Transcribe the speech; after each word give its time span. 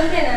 Gracias. 0.00 0.29